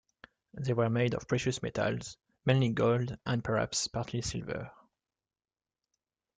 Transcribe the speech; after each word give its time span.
They 0.55 0.73
were 0.73 0.89
made 0.89 1.13
of 1.13 1.27
precious 1.27 1.61
metals, 1.61 2.17
mainly 2.43 2.69
gold 2.69 3.19
and 3.23 3.43
perhaps 3.43 3.87
partly 3.87 4.23
silver. 4.23 4.71